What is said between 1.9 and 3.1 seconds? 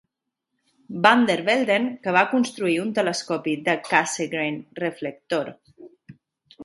que va construir un